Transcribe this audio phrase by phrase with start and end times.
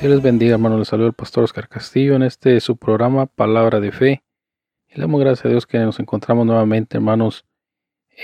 [0.00, 0.78] Dios les bendiga, hermanos.
[0.78, 4.22] Les saluda el pastor Oscar Castillo en este su programa Palabra de Fe.
[4.88, 7.44] Y le damos gracias a Dios que nos encontramos nuevamente, hermanos,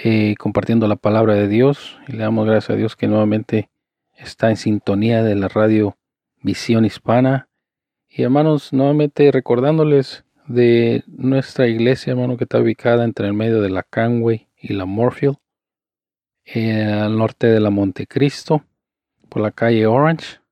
[0.05, 1.98] eh, compartiendo la palabra de Dios.
[2.07, 3.71] Y le damos gracias a Dios que nuevamente
[4.17, 5.97] está en sintonía de la radio
[6.43, 7.48] Visión Hispana.
[8.09, 13.70] Y hermanos, nuevamente recordándoles de nuestra iglesia, hermano, que está ubicada entre el medio de
[13.70, 15.39] la Canway y la Morfield,
[16.45, 18.63] eh, al norte de la Montecristo,
[19.29, 20.44] por la calle Orange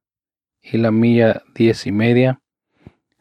[0.62, 2.40] y la milla diez y media.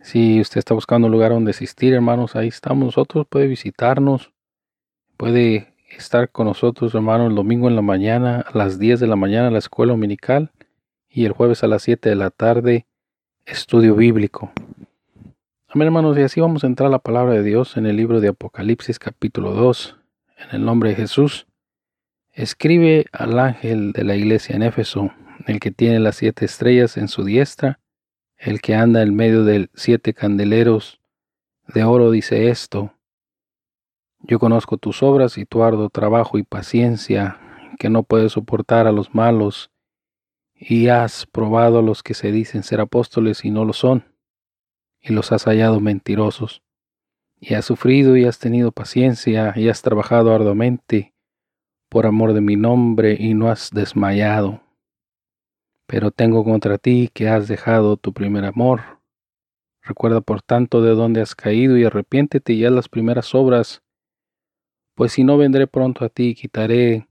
[0.02, 3.28] Si usted está buscando un lugar donde asistir, hermanos, ahí estamos nosotros.
[3.30, 4.32] Puede visitarnos,
[5.18, 9.16] puede estar con nosotros, hermanos, el domingo en la mañana, a las 10 de la
[9.16, 10.52] mañana, la escuela dominical,
[11.10, 12.88] y el jueves a las 7 de la tarde,
[13.46, 14.52] estudio bíblico.
[15.68, 18.20] Amén, hermanos, y así vamos a entrar a la palabra de Dios en el libro
[18.20, 19.98] de Apocalipsis, capítulo 2,
[20.38, 21.48] en el nombre de Jesús.
[22.34, 25.12] Escribe al ángel de la iglesia en Éfeso,
[25.48, 27.80] el que tiene las siete estrellas en su diestra,
[28.38, 31.00] el que anda en medio de siete candeleros
[31.68, 32.94] de oro, dice esto.
[34.20, 37.40] Yo conozco tus obras y tu arduo trabajo y paciencia,
[37.80, 39.72] que no puedes soportar a los malos,
[40.54, 44.06] y has probado a los que se dicen ser apóstoles y no lo son,
[45.00, 46.62] y los has hallado mentirosos.
[47.40, 51.16] Y has sufrido y has tenido paciencia y has trabajado arduamente
[51.90, 54.62] por amor de mi nombre y no has desmayado.
[55.92, 58.80] Pero tengo contra ti que has dejado tu primer amor.
[59.82, 63.84] Recuerda por tanto de dónde has caído y arrepiéntete y haz las primeras obras,
[64.96, 67.10] pues si no vendré pronto a ti quitaré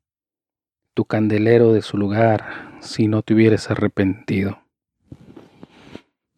[0.95, 4.59] tu candelero de su lugar, si no te hubieres arrepentido.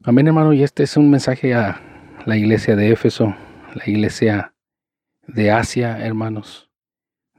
[0.03, 1.81] Amén, hermano, y este es un mensaje a
[2.27, 3.37] la iglesia de Éfeso,
[3.73, 4.53] la iglesia
[5.29, 6.69] de Asia, hermanos.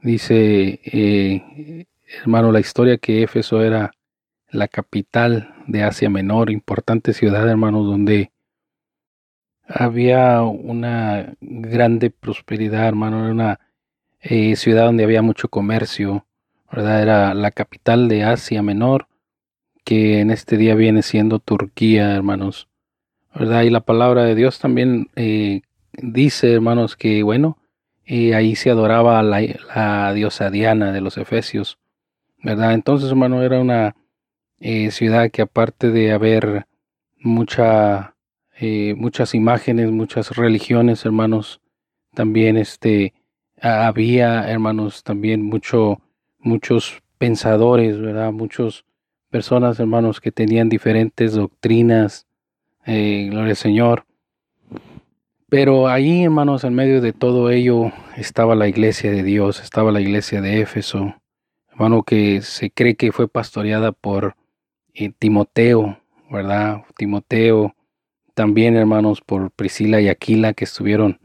[0.00, 1.84] Dice, eh,
[2.22, 3.90] hermano, la historia que Éfeso era
[4.54, 8.30] la capital de Asia Menor, importante ciudad, hermanos, donde
[9.66, 13.60] había una grande prosperidad, hermano, era una
[14.20, 16.26] eh, ciudad donde había mucho comercio,
[16.70, 17.02] ¿verdad?
[17.02, 19.08] Era la capital de Asia Menor,
[19.84, 22.68] que en este día viene siendo Turquía, hermanos,
[23.34, 23.62] ¿verdad?
[23.62, 27.58] Y la palabra de Dios también eh, dice, hermanos, que bueno,
[28.06, 29.40] eh, ahí se adoraba a la,
[29.74, 31.78] la diosa Diana de los Efesios,
[32.42, 32.74] ¿verdad?
[32.74, 33.96] Entonces, hermano, era una
[34.66, 36.66] eh, ciudad que aparte de haber
[37.18, 38.16] mucha,
[38.58, 41.60] eh, muchas imágenes, muchas religiones, hermanos,
[42.14, 43.12] también este,
[43.60, 46.00] ha- había, hermanos, también mucho,
[46.38, 48.32] muchos pensadores, ¿verdad?
[48.32, 48.86] Muchos
[49.28, 52.26] personas, hermanos, que tenían diferentes doctrinas,
[52.86, 54.06] eh, gloria al Señor.
[55.50, 60.00] Pero ahí, hermanos, en medio de todo ello estaba la iglesia de Dios, estaba la
[60.00, 61.16] iglesia de Éfeso,
[61.70, 64.36] hermano, que se cree que fue pastoreada por
[64.94, 65.98] eh, Timoteo,
[66.30, 66.82] ¿verdad?
[66.96, 67.74] Timoteo,
[68.34, 71.18] también, hermanos, por Priscila y Aquila, que estuvieron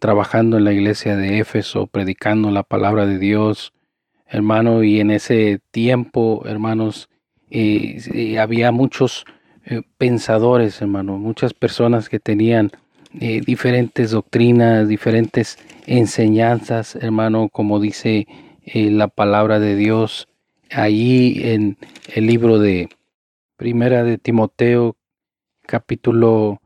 [0.00, 3.72] trabajando en la iglesia de Éfeso, predicando la palabra de Dios,
[4.26, 7.08] hermano, y en ese tiempo, hermanos,
[7.50, 9.24] eh, había muchos
[9.64, 12.72] eh, pensadores, hermano, muchas personas que tenían
[13.12, 18.26] diferentes doctrinas, diferentes enseñanzas, hermano, como dice
[18.74, 20.28] la palabra de Dios
[20.70, 21.78] allí en
[22.14, 22.90] el libro de
[23.56, 24.96] Primera de Timoteo,
[25.62, 26.60] capítulo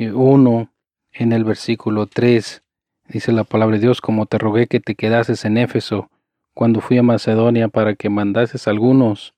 [0.00, 0.72] 1,
[1.12, 2.62] en el versículo 3,
[3.08, 6.10] dice la palabra de Dios, como te rogué que te quedases en Éfeso
[6.54, 9.34] cuando fui a Macedonia para que mandases algunos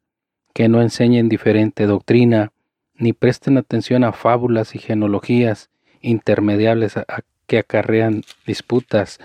[0.55, 2.53] que no enseñen diferente doctrina,
[2.95, 5.71] ni presten atención a fábulas y genealogías
[6.03, 9.19] intermediables a- a- que acarrean disputas.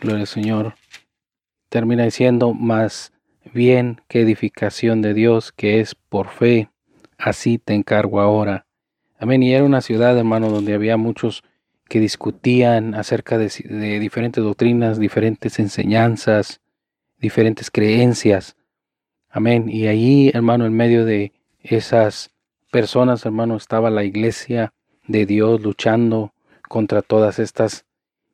[0.00, 0.74] Gloria al Señor.
[1.68, 3.12] Termina diciendo, más
[3.52, 6.68] bien que edificación de Dios, que es por fe,
[7.18, 8.66] así te encargo ahora.
[9.18, 9.42] Amén.
[9.42, 11.42] Y era una ciudad, hermano, donde había muchos
[11.88, 16.60] que discutían acerca de, de diferentes doctrinas, diferentes enseñanzas,
[17.18, 18.56] diferentes creencias.
[19.28, 19.68] Amén.
[19.68, 22.30] Y allí, hermano, en medio de esas
[22.70, 24.72] personas, hermano, estaba la iglesia
[25.06, 26.32] de Dios luchando
[26.68, 27.84] contra todas estas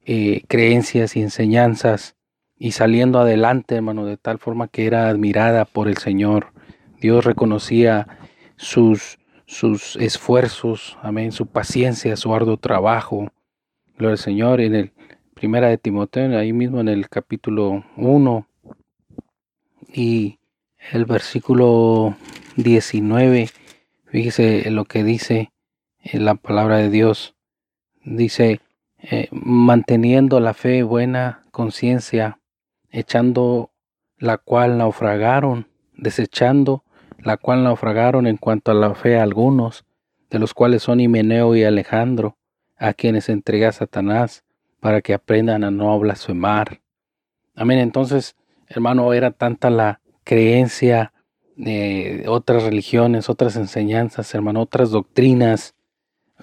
[0.05, 2.16] eh, creencias y enseñanzas
[2.59, 6.53] y saliendo adelante, hermano, de tal forma que era admirada por el Señor.
[7.01, 8.07] Dios reconocía
[8.57, 13.33] sus, sus esfuerzos, amén, su paciencia, su arduo trabajo.
[13.99, 14.61] Gloria al Señor.
[14.61, 14.93] En el
[15.35, 18.47] primera de Timoteo, ahí mismo en el capítulo 1
[19.93, 20.39] y
[20.93, 22.17] el versículo
[22.57, 23.51] 19,
[24.07, 25.53] fíjese lo que dice
[26.01, 27.35] en la palabra de Dios.
[28.03, 28.61] Dice,
[28.99, 32.39] eh, manteniendo la fe buena conciencia,
[32.99, 33.73] echando
[34.17, 36.83] la cual naufragaron, desechando
[37.19, 39.85] la cual naufragaron en cuanto a la fe algunos,
[40.31, 42.39] de los cuales son Himeneo y Alejandro,
[42.79, 44.45] a quienes entrega Satanás,
[44.81, 46.81] para que aprendan a no blasfemar.
[47.55, 47.81] Amén.
[47.81, 48.35] Entonces,
[48.67, 51.13] hermano, era tanta la creencia
[51.55, 55.75] de otras religiones, otras enseñanzas, hermano, otras doctrinas,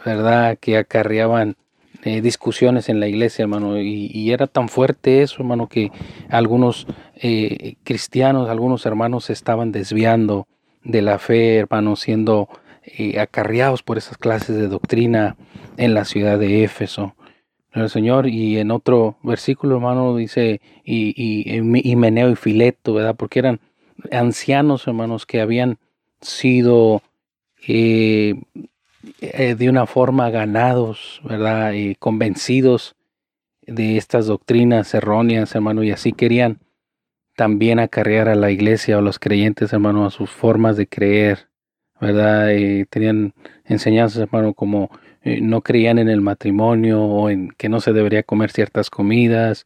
[0.05, 0.57] ¿verdad?
[0.59, 1.55] Que acarreaban
[2.05, 5.91] eh, discusiones en la iglesia, hermano, y, era tan fuerte eso, hermano, que
[6.29, 10.47] algunos eh, cristianos, algunos hermanos se estaban desviando
[10.83, 12.49] de la fe, hermano, siendo
[12.83, 15.37] eh, acarreados por esas clases de doctrina
[15.77, 17.15] en la ciudad de Éfeso.
[17.71, 23.15] El Señor, y en otro versículo, hermano, dice, y, y, y Meneo y Fileto, ¿verdad?
[23.15, 23.61] Porque eran
[24.11, 25.79] ancianos, hermanos, que habían
[26.21, 27.01] sido
[27.67, 28.35] eh,
[29.31, 31.73] de una forma ganados, ¿verdad?
[31.73, 32.95] Y convencidos
[33.65, 36.59] de estas doctrinas erróneas, hermano, y así querían
[37.35, 41.49] también acarrear a la iglesia o a los creyentes, hermano, a sus formas de creer,
[41.99, 42.51] ¿verdad?
[42.51, 43.33] Y tenían
[43.65, 44.89] enseñanzas, hermano, como
[45.23, 49.65] eh, no creían en el matrimonio o en que no se debería comer ciertas comidas,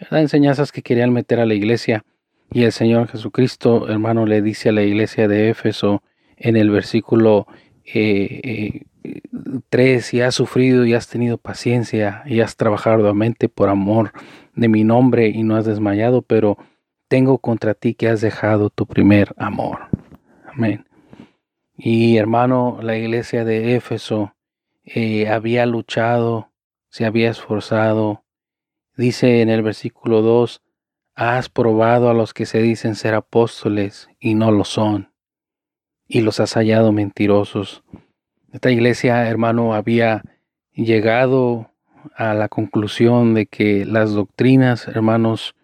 [0.00, 0.20] ¿verdad?
[0.20, 2.04] Enseñanzas que querían meter a la iglesia.
[2.50, 6.02] Y el Señor Jesucristo, hermano, le dice a la iglesia de Éfeso
[6.36, 7.46] en el versículo
[7.84, 8.82] eh, eh,
[9.68, 14.12] tres, y has sufrido y has tenido paciencia y has trabajado arduamente por amor
[14.54, 16.58] de mi nombre y no has desmayado, pero
[17.08, 19.88] tengo contra ti que has dejado tu primer amor.
[20.46, 20.86] Amén.
[21.76, 24.34] Y hermano, la iglesia de Éfeso
[24.84, 26.50] eh, había luchado,
[26.88, 28.24] se había esforzado.
[28.96, 30.62] Dice en el versículo 2,
[31.14, 35.12] has probado a los que se dicen ser apóstoles y no lo son
[36.12, 37.82] y los has hallado mentirosos.
[38.52, 40.22] Esta iglesia, hermano, había
[40.74, 41.70] llegado
[42.14, 45.54] a la conclusión de que las doctrinas, hermanos,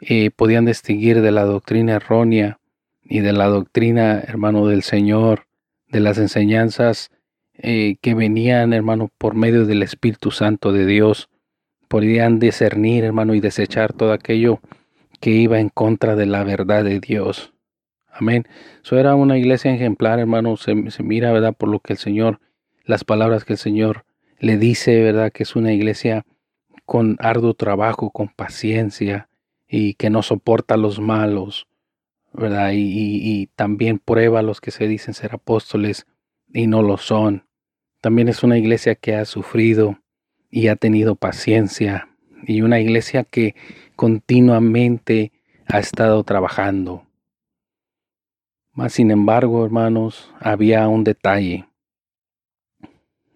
[0.00, 2.58] eh, podían distinguir de la doctrina errónea
[3.04, 5.46] y de la doctrina, hermano, del Señor,
[5.88, 7.10] de las enseñanzas
[7.52, 11.28] eh, que venían, hermano, por medio del Espíritu Santo de Dios.
[11.86, 14.58] Podían discernir, hermano, y desechar todo aquello
[15.20, 17.51] que iba en contra de la verdad de Dios.
[18.12, 18.46] Amén.
[18.84, 20.56] Eso era una iglesia ejemplar, hermano.
[20.56, 21.54] Se, mira, ¿verdad?
[21.56, 22.40] Por lo que el Señor,
[22.84, 24.04] las palabras que el Señor
[24.38, 25.32] le dice, ¿verdad?
[25.32, 26.26] Que es una iglesia
[26.84, 29.28] con arduo trabajo, con paciencia
[29.66, 31.66] y que no soporta los malos,
[32.34, 32.72] ¿verdad?
[32.72, 36.06] Y, y, también prueba a los que se dicen ser apóstoles
[36.52, 37.46] y no lo son.
[38.02, 39.98] También es una iglesia que ha sufrido
[40.50, 42.08] y ha tenido paciencia
[42.46, 43.54] y una iglesia que
[43.96, 45.32] continuamente
[45.66, 47.06] ha estado trabajando.
[48.74, 51.68] Mas, sin embargo, hermanos, había un detalle,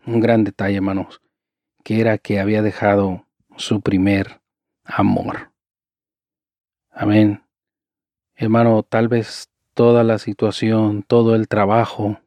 [0.07, 1.21] un gran detalle, hermanos,
[1.85, 3.27] que era que había dejado
[3.57, 4.41] su primer
[4.83, 5.53] amor.
[6.91, 7.43] Amén.
[8.35, 12.19] Hermano, tal vez toda la situación, todo el trabajo,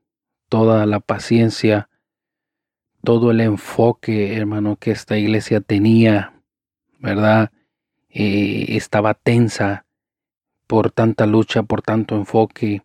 [0.47, 1.89] toda la paciencia,
[3.03, 6.33] todo el enfoque, hermano, que esta iglesia tenía,
[6.99, 7.51] ¿verdad?
[8.09, 9.87] Eh, estaba tensa
[10.67, 12.83] por tanta lucha, por tanto enfoque,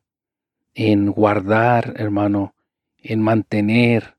[0.75, 2.55] en guardar, hermano,
[2.99, 4.17] en mantener,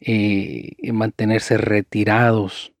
[0.00, 2.72] eh, en mantenerse retirados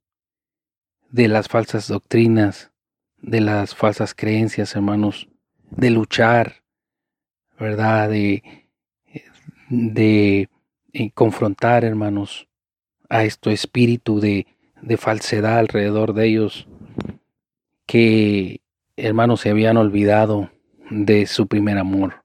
[1.10, 2.70] de las falsas doctrinas,
[3.20, 5.28] de las falsas creencias, hermanos,
[5.70, 6.62] de luchar,
[7.58, 8.08] ¿verdad?
[8.08, 8.42] De,
[9.68, 10.48] de,
[10.92, 12.48] eh, confrontar, hermanos,
[13.08, 14.46] a este espíritu de,
[14.80, 16.68] de falsedad alrededor de ellos,
[17.86, 18.60] que,
[18.96, 20.50] hermanos, se habían olvidado
[20.90, 22.22] de su primer amor.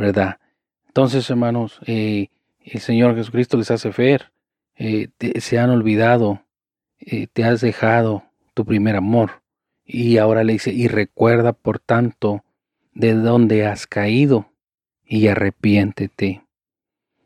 [0.00, 0.38] ¿Verdad?
[0.88, 2.28] Entonces, hermanos, eh,
[2.64, 4.32] el Señor Jesucristo les hace ver,
[4.74, 6.42] eh, se han olvidado,
[6.98, 9.42] eh, te has dejado tu primer amor.
[9.84, 12.42] Y ahora le dice, y recuerda por tanto
[12.94, 14.50] de dónde has caído
[15.04, 16.44] y arrepiéntete.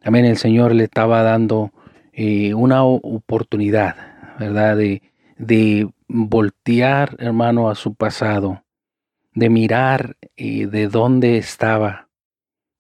[0.03, 1.71] Amén, el Señor le estaba dando
[2.55, 3.97] una oportunidad,
[4.39, 4.77] ¿verdad?
[4.77, 5.03] De,
[5.37, 8.63] de voltear, hermano, a su pasado,
[9.33, 12.04] de mirar de dónde estaba,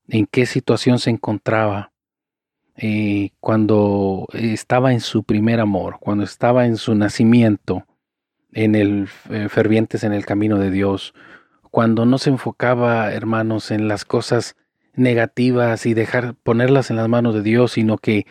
[0.08, 1.92] en qué situación se encontraba,
[2.76, 7.86] eh, cuando estaba en su primer amor, cuando estaba en su nacimiento,
[8.52, 11.14] en el eh, fervientes en el camino de Dios,
[11.70, 14.56] cuando no se enfocaba, hermanos, en las cosas
[14.94, 18.26] negativas y dejar ponerlas en las manos de Dios, sino que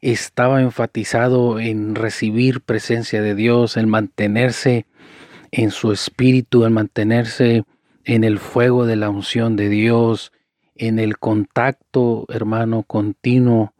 [0.00, 4.86] estaba enfatizado en recibir presencia de Dios, en mantenerse
[5.50, 7.64] en su espíritu, en mantenerse
[8.04, 10.30] en el fuego de la unción de Dios,
[10.74, 13.74] en el contacto, hermano, continuo,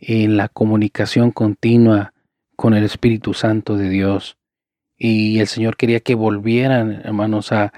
[0.00, 2.12] en la comunicación continua
[2.56, 4.36] con el Espíritu Santo de Dios.
[4.96, 7.72] Y el Señor quería que volvieran, hermanos, a,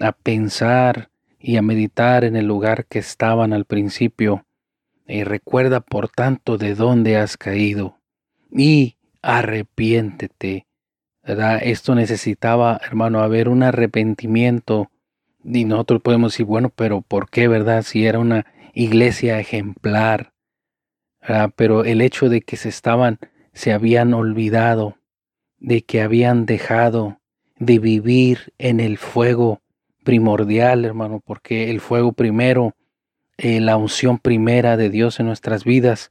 [0.00, 4.46] a pensar y a meditar en el lugar que estaban al principio.
[5.06, 7.98] Y recuerda, por tanto, de dónde has caído.
[8.50, 10.66] Y arrepiéntete.
[11.24, 11.60] ¿verdad?
[11.62, 14.91] Esto necesitaba, hermano, haber un arrepentimiento.
[15.44, 17.82] Y nosotros podemos decir, bueno, pero ¿por qué, verdad?
[17.82, 20.32] Si era una iglesia ejemplar.
[21.56, 23.18] Pero el hecho de que se estaban,
[23.52, 24.96] se habían olvidado,
[25.58, 27.20] de que habían dejado
[27.58, 29.60] de vivir en el fuego
[30.02, 32.74] primordial, hermano, porque el fuego primero,
[33.36, 36.10] eh, la unción primera de Dios en nuestras vidas,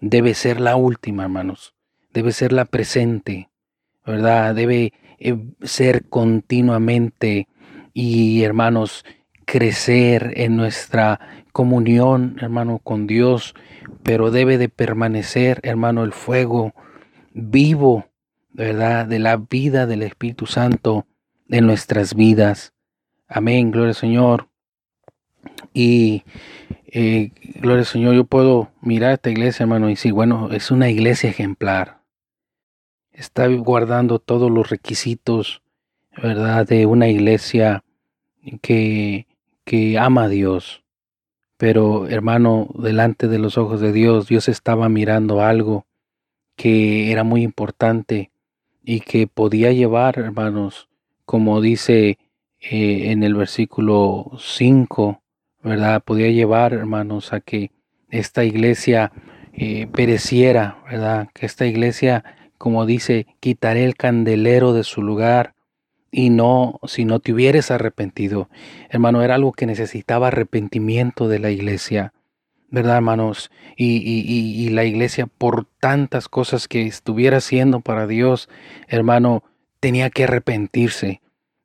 [0.00, 1.74] debe ser la última, hermanos,
[2.12, 3.48] debe ser la presente,
[4.04, 4.54] ¿verdad?
[4.54, 7.48] Debe eh, ser continuamente
[7.92, 9.04] y, hermanos,
[9.44, 11.20] crecer en nuestra
[11.52, 13.54] comunión, hermano, con Dios,
[14.02, 16.72] pero debe de permanecer, hermano, el fuego
[17.32, 18.06] vivo,
[18.52, 19.06] ¿verdad?
[19.06, 21.06] De la vida del Espíritu Santo
[21.48, 22.72] en nuestras vidas.
[23.28, 24.48] Amén, gloria al Señor.
[25.72, 26.24] Y
[26.86, 27.30] eh,
[27.60, 31.30] gloria al Señor, yo puedo mirar esta iglesia, hermano, y decir, bueno, es una iglesia
[31.30, 32.00] ejemplar.
[33.12, 35.62] Está guardando todos los requisitos,
[36.22, 36.66] ¿verdad?
[36.66, 37.84] De una iglesia
[38.62, 39.26] que,
[39.64, 40.82] que ama a Dios.
[41.56, 45.86] Pero, hermano, delante de los ojos de Dios, Dios estaba mirando algo
[46.56, 48.30] que era muy importante
[48.82, 50.88] y que podía llevar, hermanos,
[51.24, 52.18] como dice
[52.60, 55.22] eh, en el versículo 5,
[55.62, 56.02] ¿verdad?
[56.02, 57.70] Podía llevar, hermanos, a que
[58.10, 59.12] esta iglesia
[59.52, 61.28] eh, pereciera, ¿verdad?
[61.34, 62.24] Que esta iglesia,
[62.58, 65.54] como dice, quitaré el candelero de su lugar
[66.10, 68.48] y no, si no te hubieres arrepentido.
[68.88, 72.12] Hermano, era algo que necesitaba arrepentimiento de la iglesia.
[72.72, 73.50] ¿verdad, hermanos?
[73.76, 78.48] Y, y, y, la iglesia, por tantas cosas que estuviera haciendo para Dios,
[78.86, 79.42] hermano,
[79.80, 81.20] tenía que arrepentirse.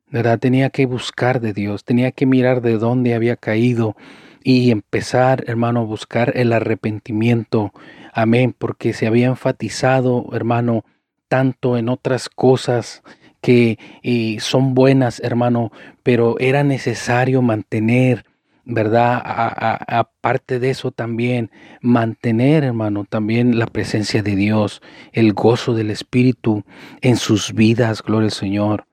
[0.08, 0.38] ¿verdad?
[0.38, 3.96] Tenía que buscar de Dios, tenía que mirar de dónde había caído
[4.42, 7.72] y empezar, hermano, a buscar el arrepentimiento.
[8.12, 10.84] Amén, porque se había enfatizado, hermano,
[11.28, 13.02] tanto en otras cosas
[13.46, 15.70] que eh, son buenas, hermano,
[16.02, 18.24] pero era necesario mantener,
[18.64, 19.22] ¿verdad?
[19.86, 26.64] Aparte de eso también, mantener, hermano, también la presencia de Dios, el gozo del Espíritu
[27.02, 28.86] en sus vidas, gloria al Señor.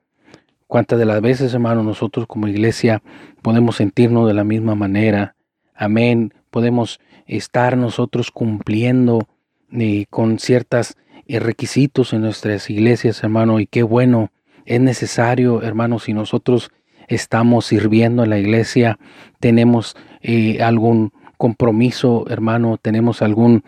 [0.68, 3.02] Cuántas de las veces, hermano, nosotros como iglesia
[3.42, 5.36] podemos sentirnos de la misma manera.
[5.74, 6.32] Amén.
[6.52, 9.28] Podemos estar nosotros cumpliendo
[9.72, 10.96] eh, con ciertos
[11.26, 14.30] eh, requisitos en nuestras iglesias, hermano, y qué bueno.
[14.66, 16.72] Es necesario, hermano, si nosotros
[17.08, 18.98] estamos sirviendo en la iglesia,
[19.40, 23.64] tenemos eh, algún compromiso, hermano, tenemos algún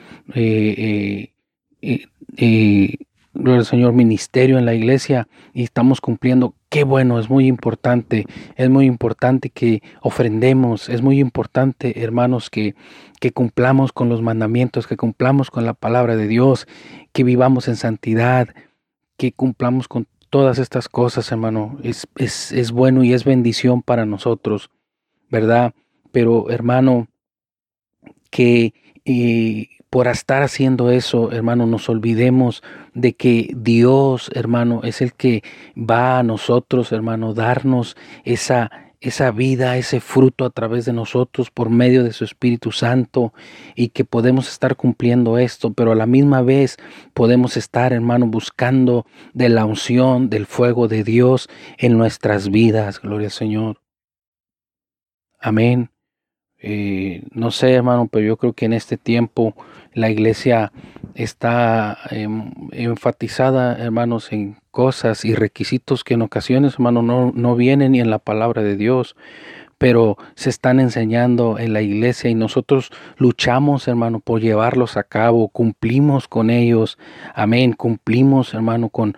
[3.35, 6.55] gloria al Señor, ministerio en la iglesia y estamos cumpliendo.
[6.69, 8.25] Qué bueno, es muy importante,
[8.55, 12.75] es muy importante que ofrendemos, es muy importante, hermanos, que,
[13.19, 16.67] que cumplamos con los mandamientos, que cumplamos con la palabra de Dios,
[17.11, 18.47] que vivamos en santidad,
[19.17, 21.77] que cumplamos con todas estas cosas, hermano.
[21.81, 24.69] Es, es, es bueno y es bendición para nosotros,
[25.29, 25.73] ¿verdad?
[26.11, 27.07] Pero, hermano,
[28.31, 28.73] que
[29.05, 32.63] eh, por estar haciendo eso, hermano, nos olvidemos
[32.93, 35.41] de que Dios, hermano, es el que
[35.77, 41.69] va a nosotros, hermano, darnos esa esa vida, ese fruto a través de nosotros por
[41.69, 43.33] medio de su Espíritu Santo
[43.75, 46.77] y que podemos estar cumpliendo esto, pero a la misma vez
[47.13, 52.99] podemos estar, hermano, buscando de la unción, del fuego de Dios en nuestras vidas.
[53.01, 53.81] Gloria al Señor.
[55.39, 55.94] Amén.
[56.59, 59.55] Eh, no sé, hermano, pero yo creo que en este tiempo
[59.93, 60.71] la iglesia
[61.13, 67.93] está em, enfatizada, hermanos, en cosas y requisitos que en ocasiones, hermano, no, no vienen
[67.93, 69.15] ni en la palabra de Dios.
[69.77, 75.49] pero se están enseñando en la iglesia y nosotros luchamos, hermano, por llevarlos a cabo,
[75.49, 76.97] cumplimos con ellos,
[77.33, 79.17] amén, cumplimos, hermano, con,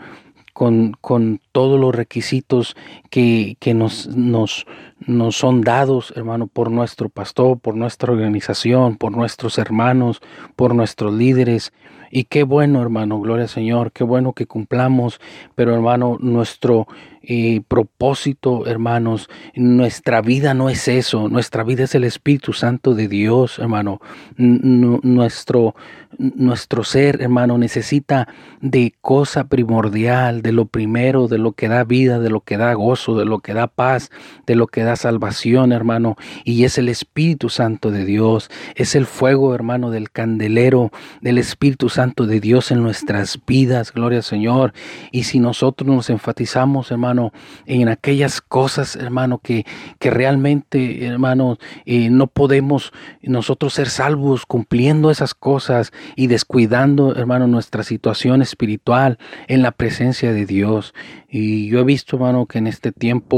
[0.53, 2.75] con, con todos los requisitos
[3.12, 4.65] que, que nos, nos,
[5.06, 10.22] nos son dados, hermano, por nuestro pastor, por nuestra organización, por nuestros hermanos,
[10.56, 11.72] por nuestros líderes.
[12.10, 15.20] Y qué bueno, hermano, gloria al Señor, qué bueno que cumplamos,
[15.56, 16.88] pero hermano, nuestro
[17.29, 23.10] eh, propósito, hermanos, nuestra vida no es eso, nuestra vida es el Espíritu Santo de
[23.10, 24.00] Dios, hermano.
[24.38, 25.75] Nuestro,
[26.17, 28.29] nuestro ser, hermano, necesita
[28.62, 32.74] de cosa primordial, de lo primero, de lo que da vida, de lo que da
[32.75, 34.10] gozo, de lo que da paz,
[34.46, 36.15] de lo que da salvación, hermano.
[36.46, 41.89] Y es el Espíritu Santo de Dios, es el fuego, hermano, del candelero, del Espíritu
[41.89, 44.72] Santo de Dios en nuestras vidas, gloria al Señor.
[45.12, 47.17] Y si nosotros nos enfatizamos, hermano,
[47.66, 49.66] en aquellas cosas, hermano, que,
[50.00, 57.48] que realmente, hermano, eh, no podemos nosotros ser salvos cumpliendo esas cosas y descuidando, hermano,
[57.48, 60.94] nuestra situación espiritual en la presencia de Dios.
[61.30, 63.38] Y yo he visto, hermano, que en este tiempo,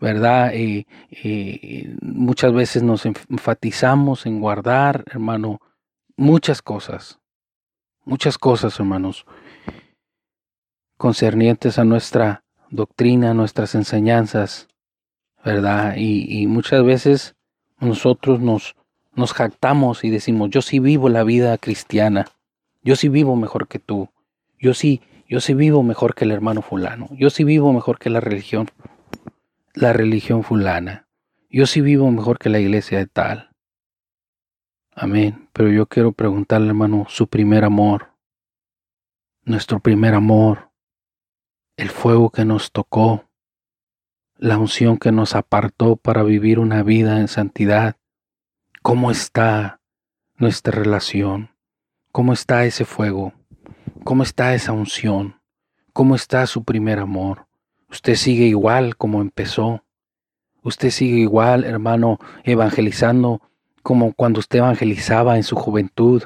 [0.00, 0.54] ¿verdad?
[0.54, 5.60] Eh, eh, muchas veces nos enfatizamos en guardar, hermano,
[6.16, 7.18] muchas cosas,
[8.04, 9.26] muchas cosas, hermanos,
[10.96, 14.68] concernientes a nuestra doctrina, nuestras enseñanzas,
[15.44, 15.94] ¿verdad?
[15.96, 17.36] Y, muchas veces
[17.80, 18.74] nosotros nos,
[19.14, 22.26] nos jactamos y decimos, yo sí vivo la vida cristiana,
[22.82, 24.08] yo sí vivo mejor que tú,
[24.58, 28.10] yo sí, yo sí vivo mejor que el hermano fulano, yo sí vivo mejor que
[28.10, 28.68] la religión,
[29.74, 31.06] la religión fulana,
[31.50, 33.50] yo sí vivo mejor que la iglesia de tal.
[34.98, 35.48] Amén.
[35.52, 38.08] Pero yo quiero preguntarle, hermano, su primer amor,
[39.44, 40.65] nuestro primer amor,
[41.76, 43.24] el fuego que nos tocó,
[44.38, 47.96] la unción que nos apartó para vivir una vida en santidad.
[48.82, 49.80] ¿Cómo está
[50.36, 51.50] nuestra relación?
[52.12, 53.34] ¿Cómo está ese fuego?
[54.04, 55.40] ¿Cómo está esa unción?
[55.92, 57.46] ¿Cómo está su primer amor?
[57.90, 59.84] Usted sigue igual como empezó.
[60.62, 63.42] Usted sigue igual, hermano, evangelizando
[63.82, 66.24] como cuando usted evangelizaba en su juventud,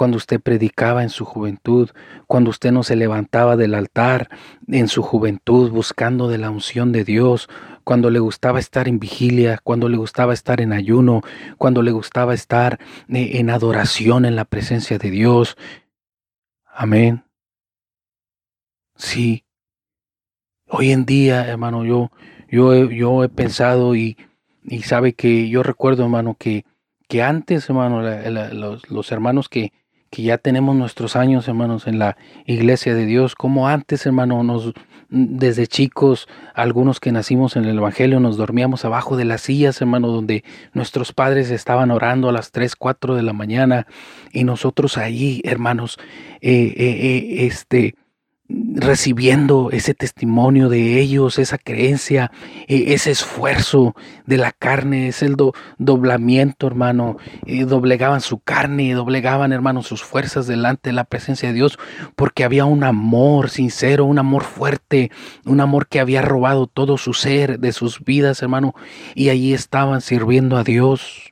[0.00, 1.90] cuando usted predicaba en su juventud,
[2.26, 4.30] cuando usted no se levantaba del altar
[4.66, 7.50] en su juventud buscando de la unción de Dios,
[7.84, 11.20] cuando le gustaba estar en vigilia, cuando le gustaba estar en ayuno,
[11.58, 15.58] cuando le gustaba estar eh, en adoración en la presencia de Dios.
[16.64, 17.22] Amén.
[18.96, 19.44] Sí.
[20.66, 22.10] Hoy en día, hermano, yo,
[22.48, 24.16] yo, yo he pensado y,
[24.64, 26.64] y sabe que yo recuerdo, hermano, que,
[27.06, 29.74] que antes, hermano, los, los hermanos que,
[30.10, 34.72] que ya tenemos nuestros años, hermanos, en la iglesia de Dios, como antes, hermano, nos
[35.10, 40.08] desde chicos, algunos que nacimos en el Evangelio, nos dormíamos abajo de las sillas, hermano,
[40.08, 43.86] donde nuestros padres estaban orando a las 3, 4 de la mañana,
[44.32, 45.98] y nosotros ahí, hermanos,
[46.40, 47.96] eh, eh, eh, este,
[48.74, 52.30] recibiendo ese testimonio de ellos, esa creencia,
[52.66, 53.94] e, ese esfuerzo
[54.26, 57.16] de la carne, es el do, doblamiento, hermano.
[57.44, 61.78] Y doblegaban su carne, doblegaban, hermano, sus fuerzas delante de la presencia de Dios,
[62.16, 65.10] porque había un amor sincero, un amor fuerte,
[65.44, 68.74] un amor que había robado todo su ser de sus vidas, hermano,
[69.14, 71.29] y allí estaban sirviendo a Dios.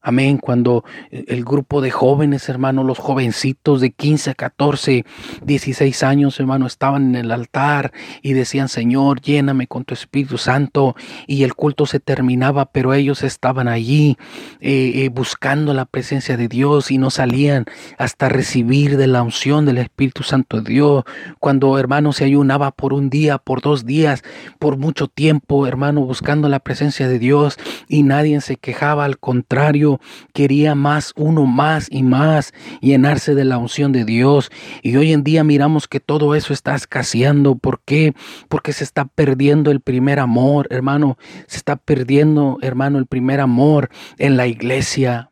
[0.00, 0.38] Amén.
[0.38, 5.04] Cuando el grupo de jóvenes, hermano, los jovencitos de 15, 14,
[5.44, 10.94] 16 años, hermano, estaban en el altar y decían, Señor, lléname con tu Espíritu Santo.
[11.26, 14.16] Y el culto se terminaba, pero ellos estaban allí
[14.60, 17.64] eh, eh, buscando la presencia de Dios y no salían
[17.98, 21.04] hasta recibir de la unción del Espíritu Santo de Dios.
[21.40, 24.22] Cuando, hermano, se ayunaba por un día, por dos días,
[24.60, 27.58] por mucho tiempo, hermano, buscando la presencia de Dios
[27.88, 29.87] y nadie se quejaba, al contrario
[30.32, 34.50] quería más, uno más y más, llenarse de la unción de Dios.
[34.82, 37.56] Y hoy en día miramos que todo eso está escaseando.
[37.56, 38.14] ¿Por qué?
[38.48, 41.16] Porque se está perdiendo el primer amor, hermano.
[41.46, 45.30] Se está perdiendo, hermano, el primer amor en la iglesia.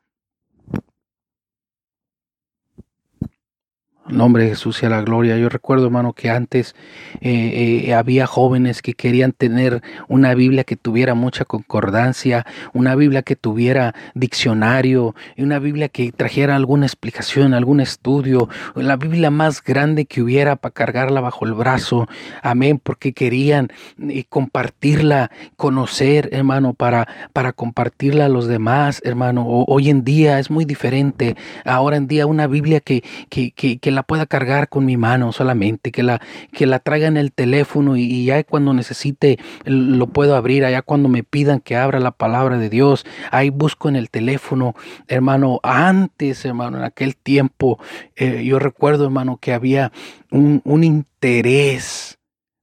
[4.08, 5.36] Nombre de Jesús y a la gloria.
[5.36, 6.74] Yo recuerdo, hermano, que antes
[7.20, 13.22] eh, eh, había jóvenes que querían tener una Biblia que tuviera mucha concordancia, una Biblia
[13.22, 20.06] que tuviera diccionario, una Biblia que trajera alguna explicación, algún estudio, la Biblia más grande
[20.06, 22.06] que hubiera para cargarla bajo el brazo.
[22.42, 23.68] Amén, porque querían
[24.08, 29.46] eh, compartirla, conocer, hermano, para, para compartirla a los demás, hermano.
[29.46, 31.36] hoy en día es muy diferente.
[31.64, 35.32] Ahora en día una Biblia que, que, que, que la pueda cargar con mi mano
[35.32, 36.20] solamente, que la,
[36.52, 41.08] que la traiga en el teléfono y, ya cuando necesite lo puedo abrir, allá cuando
[41.08, 44.74] me pidan que abra la palabra de Dios, ahí busco en el teléfono,
[45.08, 47.80] hermano, antes, hermano, en aquel tiempo,
[48.14, 49.90] eh, yo recuerdo, hermano, que había
[50.30, 52.18] un, un interés,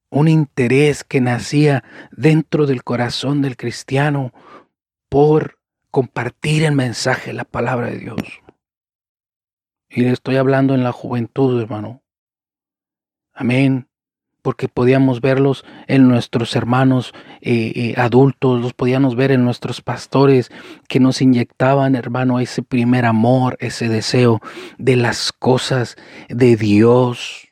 [0.09, 4.31] un interés que nacía dentro del corazón del cristiano
[5.09, 5.57] por
[5.91, 8.42] compartir el mensaje, la palabra de Dios.
[9.95, 12.01] Y le estoy hablando en la juventud, hermano.
[13.31, 13.87] Amén.
[14.41, 20.51] Porque podíamos verlos en nuestros hermanos eh, eh, adultos, los podíamos ver en nuestros pastores
[20.89, 24.41] que nos inyectaban, hermano, ese primer amor, ese deseo
[24.79, 25.95] de las cosas
[26.27, 27.49] de Dios.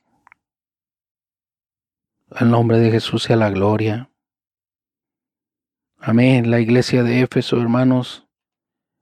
[2.39, 4.09] El nombre de Jesús sea la gloria.
[5.99, 6.49] Amén.
[6.49, 8.25] La iglesia de Éfeso, hermanos,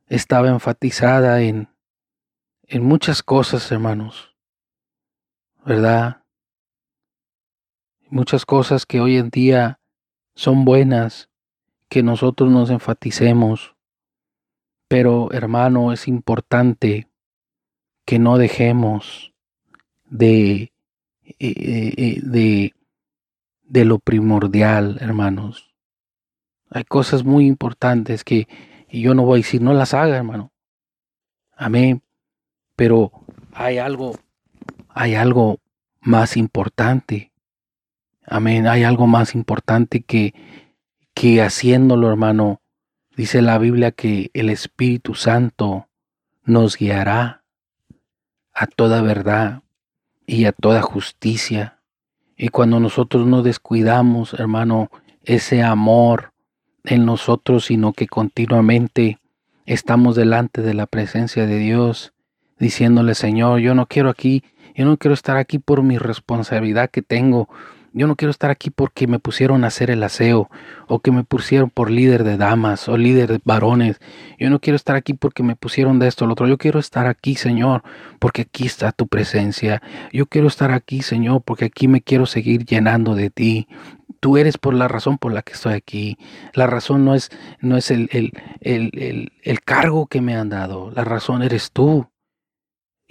[0.07, 1.69] estaba enfatizada en
[2.69, 4.35] en muchas cosas, hermanos,
[5.65, 6.23] ¿verdad?
[8.09, 9.79] Muchas cosas que hoy en día
[10.35, 11.29] son buenas,
[11.89, 13.75] que nosotros nos enfaticemos.
[14.87, 17.09] Pero, hermano, es importante
[18.05, 19.33] que no dejemos
[20.05, 20.71] de,
[21.23, 22.73] eh, eh, de,
[23.63, 25.73] de lo primordial, hermanos.
[26.69, 28.47] Hay cosas muy importantes que
[28.91, 30.51] yo no voy a decir no las haga, hermano.
[31.55, 32.03] Amén.
[32.79, 33.11] Pero
[33.51, 34.17] hay algo,
[34.87, 35.59] hay algo
[35.99, 37.33] más importante.
[38.25, 38.67] Amén.
[38.67, 40.33] Hay algo más importante que,
[41.13, 42.61] que haciéndolo, hermano.
[43.17, 45.89] Dice la Biblia que el Espíritu Santo
[46.45, 47.43] nos guiará
[48.53, 49.61] a toda verdad
[50.25, 51.81] y a toda justicia.
[52.37, 54.89] Y cuando nosotros no descuidamos, hermano,
[55.25, 56.31] ese amor
[56.85, 59.19] en nosotros, sino que continuamente
[59.65, 62.13] estamos delante de la presencia de Dios,
[62.59, 64.43] diciéndole, Señor, yo no quiero aquí,
[64.75, 67.49] yo no quiero estar aquí por mi responsabilidad que tengo.
[67.91, 70.49] Yo no quiero estar aquí porque me pusieron a hacer el aseo
[70.87, 73.99] o que me pusieron por líder de damas o líder de varones.
[74.37, 76.47] Yo no quiero estar aquí porque me pusieron de esto o lo otro.
[76.47, 77.83] Yo quiero estar aquí, Señor,
[78.19, 79.81] porque aquí está tu presencia.
[80.13, 83.67] Yo quiero estar aquí, Señor, porque aquí me quiero seguir llenando de ti.
[84.19, 86.17] Tú eres por la razón por la que estoy aquí.
[86.53, 90.91] La razón no es, no es el, el, el, el cargo que me han dado.
[90.91, 92.07] La razón eres tú.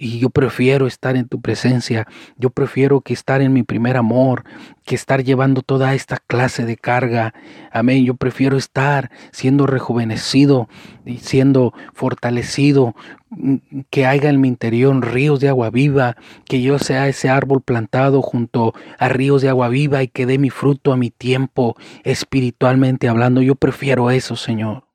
[0.01, 2.07] Y yo prefiero estar en tu presencia.
[2.37, 4.45] Yo prefiero que estar en mi primer amor,
[4.85, 7.33] que estar llevando toda esta clase de carga.
[7.69, 8.05] Amén.
[8.05, 10.69] Yo prefiero estar siendo rejuvenecido
[11.05, 12.95] y siendo fortalecido,
[13.31, 13.55] mm,
[13.89, 18.21] que haya en mi interior ríos de agua viva, que yo sea ese árbol plantado
[18.21, 23.09] junto a ríos de agua viva y que dé mi fruto a mi tiempo espiritualmente
[23.09, 23.41] hablando.
[23.41, 24.85] Yo prefiero eso, Señor.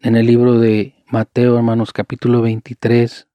[0.00, 3.28] En el libro de Mateo, hermanos, capítulo 23.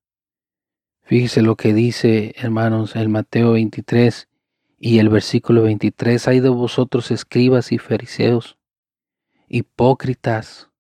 [1.04, 4.28] Fíjese lo que dice, hermanos, el Mateo 23
[4.80, 6.28] y el versículo 23.
[6.28, 8.58] Hay de vosotros escribas y fariseos,
[9.48, 10.72] hipócritas,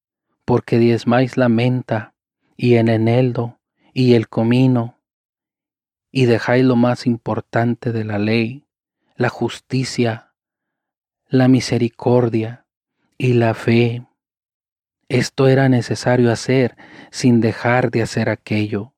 [0.43, 2.15] porque diezmáis la menta
[2.55, 3.59] y el eneldo
[3.93, 4.97] y el comino,
[6.11, 8.65] y dejáis lo más importante de la ley,
[9.15, 10.33] la justicia,
[11.27, 12.65] la misericordia
[13.19, 14.03] y la fe.
[15.09, 16.75] Esto era necesario hacer
[17.11, 18.93] sin dejar de hacer aquello.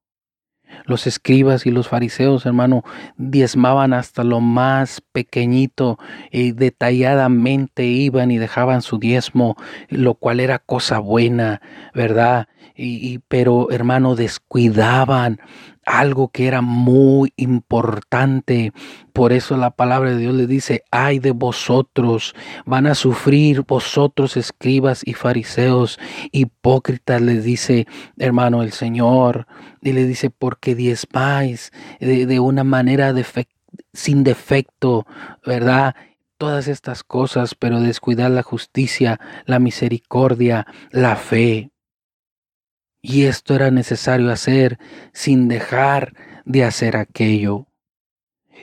[0.86, 2.84] Los escribas y los fariseos, hermano,
[3.18, 6.00] diezmaban hasta lo más pequeñito
[6.32, 9.56] y detalladamente iban y dejaban su diezmo,
[9.90, 11.62] lo cual era cosa buena,
[11.94, 12.48] ¿verdad?
[12.76, 15.40] Y, pero, hermano, descuidaban
[15.90, 18.74] algo que era muy importante.
[19.12, 24.38] Por eso la palabra de Dios le dice, ay de vosotros, van a sufrir vosotros
[24.38, 26.00] escribas y fariseos,
[26.32, 29.48] hipócritas, les dice hermano el Señor,
[29.82, 33.14] y le dice, porque diezmáis de, de una manera
[33.92, 35.08] sin defecto,
[35.44, 35.96] ¿verdad?
[36.38, 41.72] Todas estas cosas, pero descuidar la justicia, la misericordia, la fe.
[43.02, 44.78] Y esto era necesario hacer
[45.14, 46.14] sin dejar
[46.46, 47.69] de hacer aquello.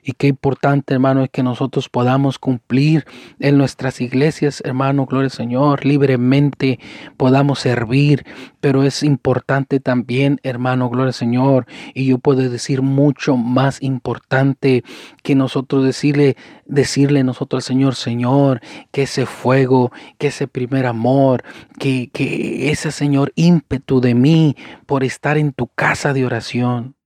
[0.02, 3.06] Y qué importante, hermano, es que nosotros podamos cumplir
[3.38, 6.78] en nuestras iglesias, hermano, gloria al Señor, libremente
[7.16, 8.24] podamos servir.
[8.60, 11.66] Pero es importante también, hermano, gloria al Señor.
[11.94, 14.84] Y yo puedo decir mucho más importante
[15.22, 18.60] que nosotros decirle, decirle nosotros al Señor, Señor,
[18.92, 21.44] que ese fuego, que ese primer amor,
[21.78, 24.56] que, que ese Señor ímpetu de mí
[24.86, 26.96] por estar en tu casa de oración,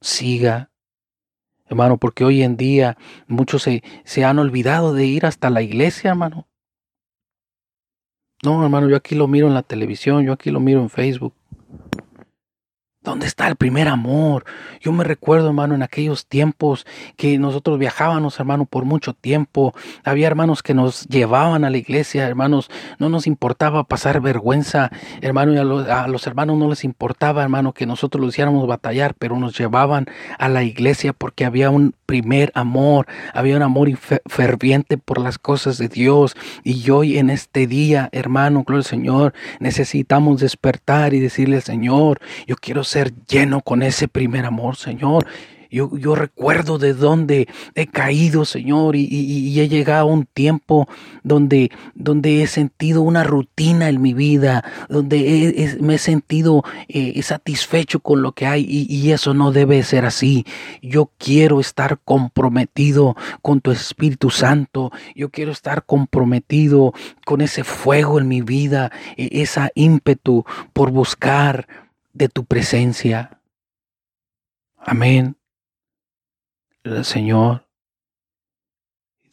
[0.00, 0.69] siga
[1.70, 6.10] hermano, porque hoy en día muchos se, se han olvidado de ir hasta la iglesia,
[6.10, 6.46] hermano.
[8.42, 11.34] No, hermano, yo aquí lo miro en la televisión, yo aquí lo miro en Facebook.
[13.02, 14.44] ¿Dónde está el primer amor?
[14.82, 16.86] Yo me recuerdo, hermano, en aquellos tiempos
[17.16, 19.74] que nosotros viajábamos, hermano, por mucho tiempo.
[20.04, 22.70] Había hermanos que nos llevaban a la iglesia, hermanos.
[22.98, 24.90] No nos importaba pasar vergüenza,
[25.22, 29.38] hermano, y a los, hermanos no les importaba, hermano, que nosotros los hiciéramos batallar, pero
[29.38, 30.04] nos llevaban
[30.38, 33.88] a la iglesia porque había un primer amor, había un amor
[34.26, 36.36] ferviente por las cosas de Dios.
[36.64, 42.56] Y hoy en este día, hermano, gloria al Señor, necesitamos despertar y decirle Señor, yo
[42.56, 45.26] quiero ser lleno con ese primer amor, Señor.
[45.70, 50.88] Yo, recuerdo de dónde he caído, Señor, y, he llegado a un tiempo
[51.22, 58.00] donde, donde he sentido una rutina en mi vida, donde me he sentido eh, satisfecho
[58.00, 60.44] con lo que hay, y, y eso no debe ser así.
[60.82, 68.18] Yo quiero estar comprometido con tu Espíritu Santo, yo quiero estar comprometido con ese fuego
[68.18, 71.68] en mi vida, e, esa ímpetu por buscar
[72.12, 73.40] de tu presencia.
[74.76, 75.36] Amén.
[76.82, 77.66] El Señor.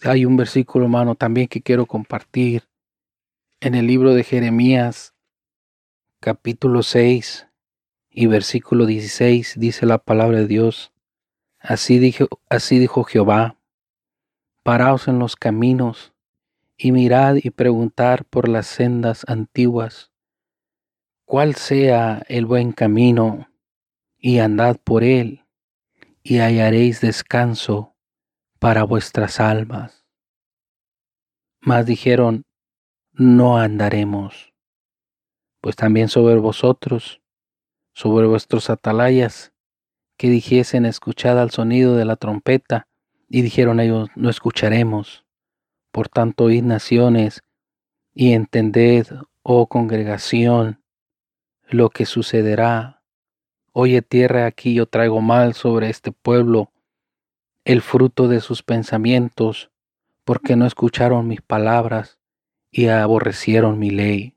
[0.04, 2.64] Hay un versículo, hermano, también que quiero compartir
[3.60, 5.16] en el libro de Jeremías,
[6.20, 7.48] capítulo 6
[8.10, 10.92] y versículo 16, dice la palabra de Dios.
[11.60, 13.58] Así dijo, así dijo Jehová,
[14.62, 16.14] paraos en los caminos
[16.78, 20.12] y mirad y preguntar por las sendas antiguas
[21.28, 23.50] cuál sea el buen camino,
[24.18, 25.44] y andad por él,
[26.24, 27.94] y hallaréis descanso
[28.60, 30.06] para vuestras almas.
[31.60, 32.46] Mas dijeron,
[33.12, 34.54] no andaremos,
[35.60, 37.22] pues también sobre vosotros,
[37.94, 39.52] sobre vuestros atalayas,
[40.16, 42.88] que dijesen escuchad al sonido de la trompeta,
[43.28, 45.26] y dijeron ellos, no escucharemos.
[45.92, 47.44] Por tanto, oíd naciones,
[48.14, 49.08] y entended,
[49.44, 50.77] oh congregación,
[51.70, 53.02] lo que sucederá.
[53.74, 56.72] Oye tierra, aquí yo traigo mal sobre este pueblo,
[57.66, 59.70] el fruto de sus pensamientos,
[60.24, 62.20] porque no escucharon mis palabras
[62.72, 64.36] y aborrecieron mi ley.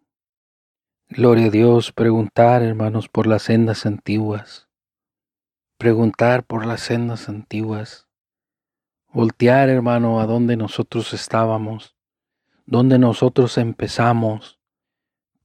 [1.08, 4.68] Gloria a Dios, preguntar, hermanos, por las sendas antiguas.
[5.78, 8.06] Preguntar por las sendas antiguas.
[9.12, 11.96] Voltear, hermano, a donde nosotros estábamos,
[12.66, 14.60] donde nosotros empezamos,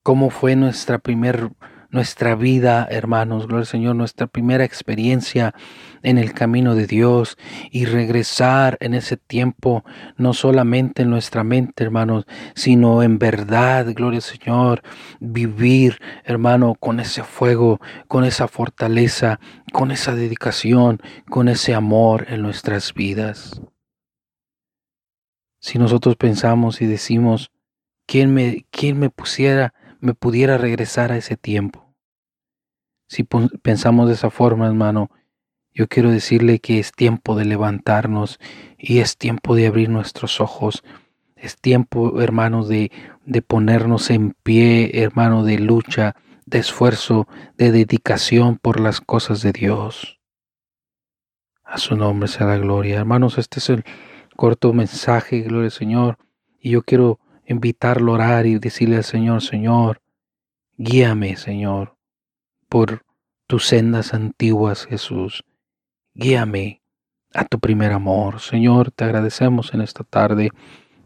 [0.03, 1.49] cómo fue nuestra primer
[1.95, 5.55] nuestra vida, hermanos, gloria al Señor, nuestra primera experiencia
[6.03, 7.37] en el camino de Dios
[7.71, 9.85] y regresar en ese tiempo,
[10.17, 14.83] no solamente en nuestra mente, hermanos, sino en verdad, gloria al Señor,
[15.21, 17.79] vivir, hermano, con ese fuego,
[18.09, 19.39] con esa fortaleza,
[19.71, 23.61] con esa dedicación, con ese amor en nuestras vidas.
[25.59, 27.51] Si nosotros pensamos y decimos,
[28.05, 31.84] ¿quién me, quién me pusiera, me pudiera regresar a ese tiempo?
[33.07, 35.11] Si pensamos de esa forma, hermano,
[35.73, 38.39] yo quiero decirle que es tiempo de levantarnos
[38.77, 40.83] y es tiempo de abrir nuestros ojos.
[41.35, 42.91] Es tiempo, hermano, de,
[43.25, 46.15] de ponernos en pie, hermano, de lucha,
[46.45, 50.19] de esfuerzo, de dedicación por las cosas de Dios.
[51.63, 52.97] A su nombre sea la gloria.
[52.97, 53.83] Hermanos, este es el
[54.35, 56.17] corto mensaje, gloria al Señor.
[56.59, 60.01] Y yo quiero invitarlo a orar y decirle al Señor, Señor,
[60.77, 61.94] guíame, Señor
[62.75, 63.03] por
[63.47, 65.45] tus sendas antiguas, Jesús.
[66.13, 66.81] Guíame
[67.33, 68.41] a tu primer amor.
[68.41, 70.49] Señor, te agradecemos en esta tarde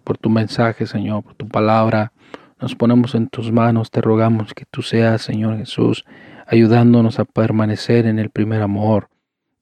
[0.04, 2.12] por tu mensaje, Señor, por tu palabra.
[2.60, 6.06] Nos ponemos en tus manos, te rogamos que tú seas, Señor Jesús,
[6.48, 9.12] ayudándonos a permanecer en el primer amor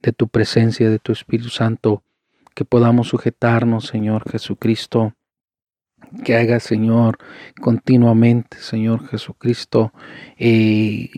[0.02, 2.04] de tu presencia, de tu Espíritu Santo,
[2.56, 5.12] que podamos sujetarnos, Señor Jesucristo,
[6.24, 7.18] que haga, Señor,
[7.60, 9.94] continuamente, Señor Jesucristo,
[10.38, 11.10] eh,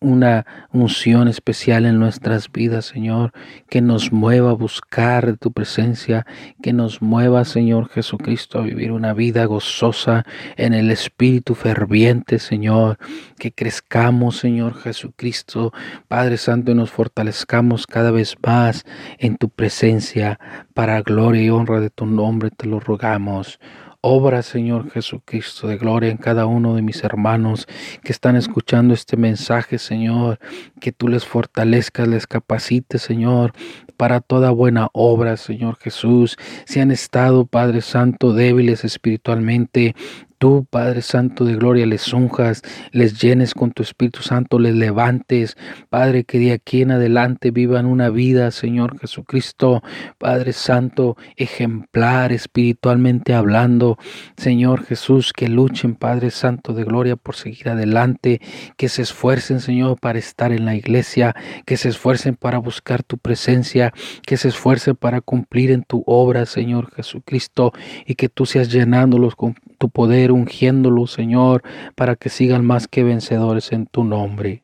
[0.00, 3.32] una unción especial en nuestras vidas, Señor,
[3.68, 6.26] que nos mueva a buscar tu presencia,
[6.62, 10.24] que nos mueva, Señor Jesucristo, a vivir una vida gozosa
[10.56, 12.98] en el Espíritu ferviente, Señor,
[13.38, 15.72] que crezcamos, Señor Jesucristo,
[16.08, 18.84] Padre Santo, y nos fortalezcamos cada vez más
[19.18, 20.40] en tu presencia,
[20.72, 23.58] para gloria y honra de tu nombre, te lo rogamos.
[24.02, 27.68] Obra, Señor Jesucristo, de gloria en cada uno de mis hermanos
[28.02, 30.38] que están escuchando este mensaje, Señor.
[30.80, 33.52] Que tú les fortalezcas, les capacites, Señor,
[33.98, 36.38] para toda buena obra, Señor Jesús.
[36.64, 39.94] Si han estado, Padre Santo, débiles espiritualmente,
[40.40, 45.56] tú, Padre Santo de Gloria, les unjas, les llenes con tu Espíritu Santo, les levantes,
[45.90, 49.82] Padre, que de aquí en adelante vivan una vida, Señor Jesucristo,
[50.16, 53.98] Padre Santo, ejemplar espiritualmente hablando,
[54.38, 58.40] Señor Jesús, que luchen, Padre Santo de Gloria, por seguir adelante,
[58.78, 63.18] que se esfuercen, Señor, para estar en la iglesia, que se esfuercen para buscar tu
[63.18, 67.74] presencia, que se esfuercen para cumplir en tu obra, Señor Jesucristo,
[68.06, 71.62] y que tú seas llenándolos con tu poder, ungiéndolos, Señor,
[71.96, 74.62] para que sigan más que vencedores en tu nombre.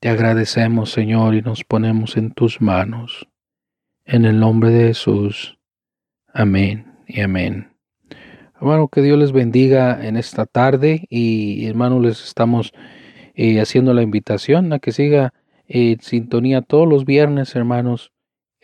[0.00, 3.28] Te agradecemos, Señor, y nos ponemos en tus manos.
[4.06, 5.58] En el nombre de Jesús.
[6.32, 7.76] Amén y amén.
[8.56, 12.72] Hermano, que Dios les bendiga en esta tarde y hermano, les estamos
[13.34, 15.34] eh, haciendo la invitación a que siga
[15.68, 18.12] en sintonía todos los viernes, hermanos.